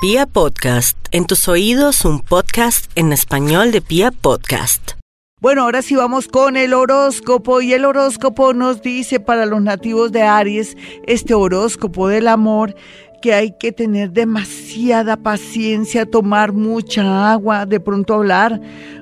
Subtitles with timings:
[0.00, 4.92] Pia Podcast, en tus oídos un podcast en español de Pia Podcast.
[5.40, 10.12] Bueno, ahora sí vamos con el horóscopo y el horóscopo nos dice para los nativos
[10.12, 10.76] de Aries,
[11.08, 12.76] este horóscopo del amor,
[13.20, 18.60] que hay que tener demasiada paciencia, tomar mucha agua, de pronto hablar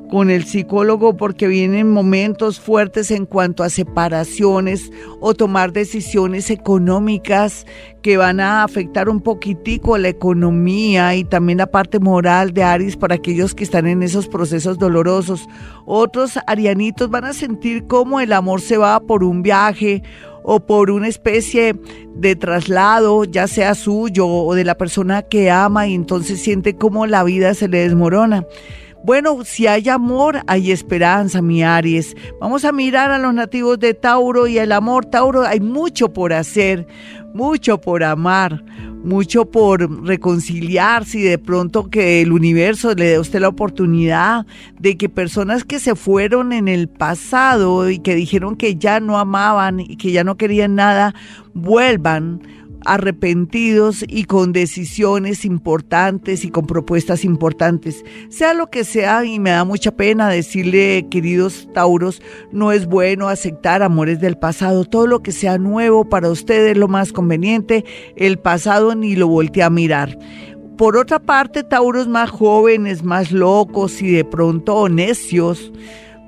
[0.08, 4.90] con el psicólogo porque vienen momentos fuertes en cuanto a separaciones
[5.20, 7.66] o tomar decisiones económicas
[8.02, 12.96] que van a afectar un poquitico la economía y también la parte moral de Aries
[12.96, 15.48] para aquellos que están en esos procesos dolorosos.
[15.86, 20.02] Otros arianitos van a sentir como el amor se va por un viaje
[20.48, 21.74] o por una especie
[22.14, 27.06] de traslado, ya sea suyo o de la persona que ama y entonces siente como
[27.06, 28.46] la vida se le desmorona.
[29.06, 32.16] Bueno, si hay amor, hay esperanza, mi Aries.
[32.40, 35.06] Vamos a mirar a los nativos de Tauro y el amor.
[35.06, 36.88] Tauro, hay mucho por hacer,
[37.32, 38.64] mucho por amar,
[39.04, 44.44] mucho por reconciliarse y de pronto que el universo le dé a usted la oportunidad
[44.80, 49.20] de que personas que se fueron en el pasado y que dijeron que ya no
[49.20, 51.14] amaban y que ya no querían nada,
[51.54, 52.42] vuelvan
[52.86, 58.04] arrepentidos y con decisiones importantes y con propuestas importantes.
[58.28, 63.28] Sea lo que sea, y me da mucha pena decirle, queridos Tauros, no es bueno
[63.28, 64.84] aceptar amores del pasado.
[64.84, 67.84] Todo lo que sea nuevo para ustedes es lo más conveniente.
[68.16, 70.18] El pasado ni lo volteé a mirar.
[70.76, 75.72] Por otra parte, Tauros más jóvenes, más locos y de pronto necios,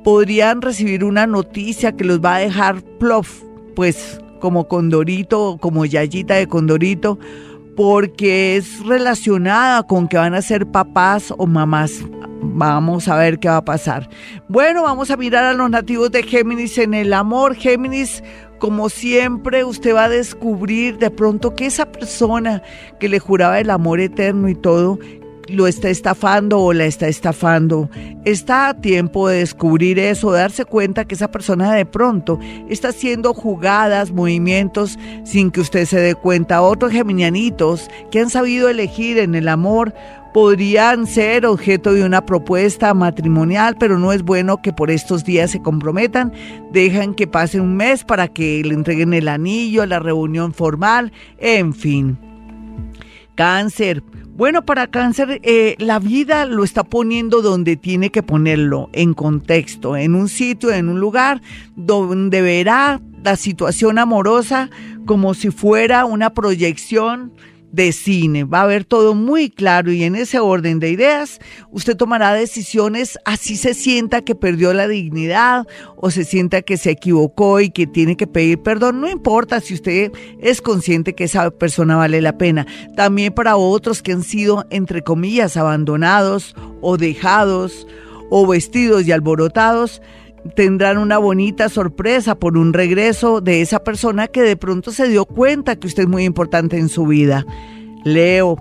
[0.05, 3.43] podrían recibir una noticia que los va a dejar plof,
[3.75, 7.19] pues como Condorito, como Yayita de Condorito,
[7.77, 12.05] porque es relacionada con que van a ser papás o mamás.
[12.41, 14.09] Vamos a ver qué va a pasar.
[14.49, 17.55] Bueno, vamos a mirar a los nativos de Géminis en el amor.
[17.55, 18.23] Géminis,
[18.59, 22.63] como siempre, usted va a descubrir de pronto que esa persona
[22.99, 24.99] que le juraba el amor eterno y todo,
[25.49, 27.91] lo está estafando o la está estafando.
[28.25, 33.35] Está a tiempo de descubrir eso, darse cuenta que esa persona de pronto está haciendo
[33.35, 36.63] jugadas, movimientos sin que usted se dé cuenta.
[36.63, 39.95] Otros geminianitos que han sabido elegir en el amor
[40.35, 45.51] podrían ser objeto de una propuesta matrimonial, pero no es bueno que por estos días
[45.51, 46.33] se comprometan.
[46.71, 51.73] Dejan que pase un mes para que le entreguen el anillo, la reunión formal, en
[51.73, 52.28] fin.
[53.39, 54.03] Cáncer,
[54.35, 59.97] bueno, para cáncer, eh, la vida lo está poniendo donde tiene que ponerlo, en contexto,
[59.97, 61.41] en un sitio, en un lugar
[61.77, 64.71] donde verá la situación amorosa
[65.07, 67.33] como si fuera una proyección
[67.73, 68.45] de cine.
[68.45, 71.39] Va a ver todo muy claro y en ese orden de ideas
[71.71, 76.91] usted tomará decisiones así se sienta que perdió la dignidad o se sienta que se
[76.91, 79.01] equivocó y que tiene que pedir perdón.
[79.01, 82.67] No importa si usted es consciente que esa persona vale la pena.
[82.97, 87.87] También para otros que han sido, entre comillas, abandonados o dejados
[88.31, 90.03] o vestidos y alborotados,
[90.55, 95.25] tendrán una bonita sorpresa por un regreso de esa persona que de pronto se dio
[95.25, 97.45] cuenta que usted es muy importante en su vida.
[98.05, 98.57] Leo.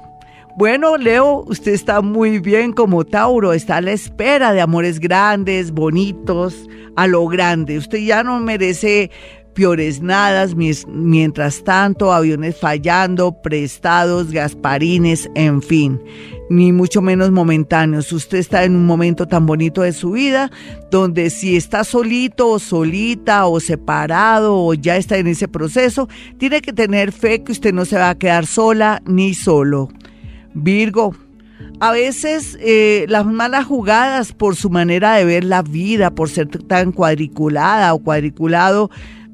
[0.58, 5.72] Bueno, Leo, usted está muy bien como Tauro, está a la espera de amores grandes,
[5.72, 7.78] bonitos, a lo grande.
[7.78, 9.12] Usted ya no merece
[9.58, 16.00] peores nadas, mientras tanto, aviones fallando, prestados, gasparines, en fin
[16.50, 18.12] ni mucho menos momentáneos.
[18.12, 20.50] Usted está en un momento tan bonito de su vida
[20.90, 26.08] donde si está solito o solita o separado o ya está en ese proceso,
[26.38, 29.90] tiene que tener fe que usted no se va a quedar sola ni solo.
[30.54, 31.16] Virgo.
[31.80, 36.48] A veces eh, las malas jugadas por su manera de ver la vida, por ser
[36.48, 38.90] tan cuadriculada o cuadriculado,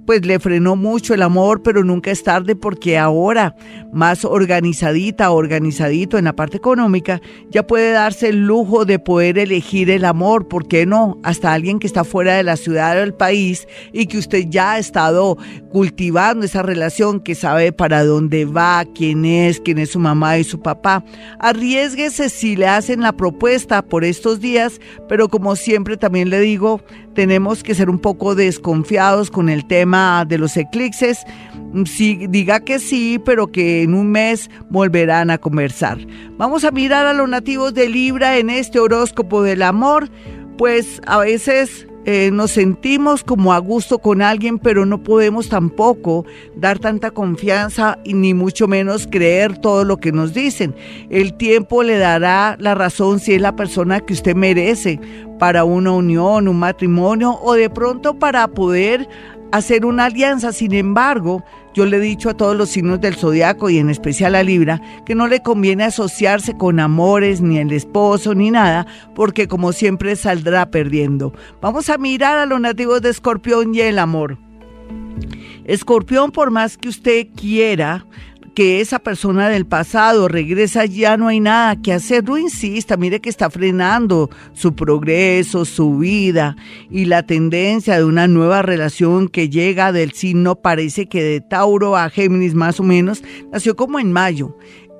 [0.05, 3.55] pues le frenó mucho el amor, pero nunca es tarde porque ahora,
[3.91, 9.89] más organizadita, organizadito en la parte económica, ya puede darse el lujo de poder elegir
[9.89, 11.19] el amor, ¿por qué no?
[11.23, 14.73] Hasta alguien que está fuera de la ciudad o del país y que usted ya
[14.73, 15.37] ha estado
[15.71, 20.43] cultivando esa relación, que sabe para dónde va, quién es, quién es su mamá y
[20.43, 21.03] su papá.
[21.39, 26.81] Arriesguese si le hacen la propuesta por estos días, pero como siempre también le digo,
[27.13, 29.92] tenemos que ser un poco desconfiados con el tema
[30.27, 31.23] de los eclipses.
[31.85, 35.99] Si diga que sí, pero que en un mes volverán a conversar.
[36.37, 40.09] Vamos a mirar a los nativos de Libra en este horóscopo del amor,
[40.57, 46.25] pues a veces eh, nos sentimos como a gusto con alguien, pero no podemos tampoco
[46.55, 50.75] dar tanta confianza ni mucho menos creer todo lo que nos dicen.
[51.09, 54.99] El tiempo le dará la razón si es la persona que usted merece
[55.39, 59.07] para una unión, un matrimonio o de pronto para poder
[59.53, 60.51] hacer una alianza.
[60.51, 64.35] Sin embargo, Yo le he dicho a todos los signos del zodiaco y en especial
[64.35, 68.85] a Libra que no le conviene asociarse con amores, ni el esposo, ni nada,
[69.15, 71.33] porque como siempre saldrá perdiendo.
[71.61, 74.37] Vamos a mirar a los nativos de Escorpión y el amor.
[75.65, 78.05] Escorpión, por más que usted quiera
[78.53, 82.23] que esa persona del pasado regresa, ya no hay nada que hacer.
[82.23, 86.55] No insista, mire que está frenando su progreso, su vida
[86.89, 91.97] y la tendencia de una nueva relación que llega del signo, parece que de Tauro
[91.97, 94.57] a Géminis más o menos, nació como en mayo.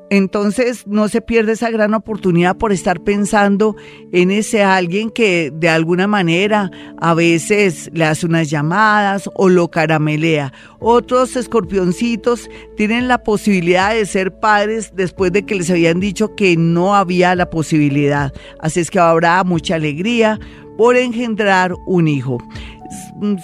[0.10, 3.76] Entonces no se pierde esa gran oportunidad por estar pensando
[4.12, 6.70] en ese alguien que de alguna manera
[7.00, 10.54] a veces le hace unas llamadas o lo caramelea.
[10.80, 16.58] Otros escorpioncitos tienen la posibilidad de ser padres después de que les habían dicho que
[16.58, 18.32] no había la posibilidad.
[18.60, 20.40] Así es que habrá mucha alegría
[20.78, 22.38] por engendrar un hijo.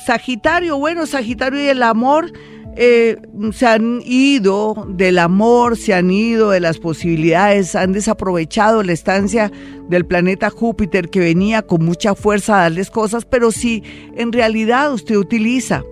[0.06, 2.32] Sagitario, bueno, Sagitario y el amor
[2.82, 3.18] eh,
[3.52, 9.52] se han ido del amor, se han ido de las posibilidades, han desaprovechado la estancia
[9.90, 13.84] del planeta Júpiter que venía con mucha fuerza a darles cosas, pero si
[14.16, 15.84] en realidad usted utiliza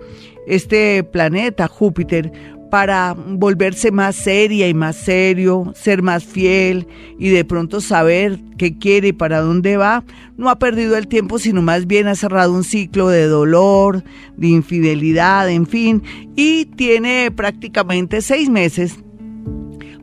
[0.46, 2.32] este planeta Júpiter
[2.70, 6.86] para volverse más seria y más serio, ser más fiel
[7.18, 10.04] y de pronto saber qué quiere y para dónde va,
[10.36, 14.04] no ha perdido el tiempo, sino más bien ha cerrado un ciclo de dolor,
[14.36, 16.02] de infidelidad, en fin,
[16.36, 18.98] y tiene prácticamente seis meses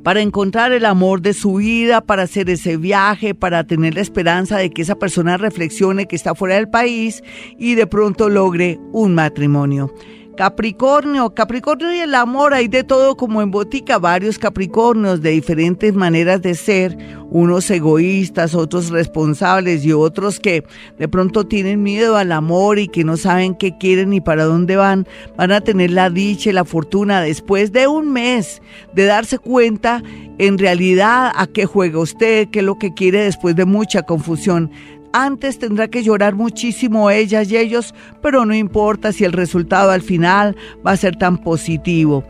[0.05, 4.57] para encontrar el amor de su vida, para hacer ese viaje, para tener la esperanza
[4.57, 7.23] de que esa persona reflexione que está fuera del país
[7.57, 9.91] y de pronto logre un matrimonio.
[10.35, 15.93] Capricornio, Capricornio y el amor, hay de todo como en botica, varios Capricornios de diferentes
[15.93, 16.97] maneras de ser,
[17.29, 20.63] unos egoístas, otros responsables y otros que
[20.97, 24.75] de pronto tienen miedo al amor y que no saben qué quieren ni para dónde
[24.75, 28.61] van, van a tener la dicha y la fortuna después de un mes
[28.93, 30.03] de darse cuenta
[30.37, 34.71] en realidad a qué juega usted, qué es lo que quiere después de mucha confusión.
[35.17, 40.01] Antes tendrá que llorar muchísimo ellas y ellos, pero no importa si el resultado al
[40.01, 42.25] final va a ser tan positivo.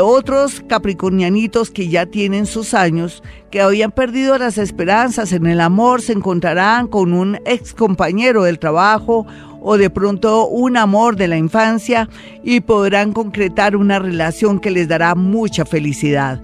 [0.00, 6.00] Otros capricornianitos que ya tienen sus años, que habían perdido las esperanzas en el amor,
[6.00, 9.26] se encontrarán con un ex compañero del trabajo
[9.60, 12.08] o de pronto un amor de la infancia
[12.42, 16.40] y podrán concretar una relación que les dará mucha felicidad.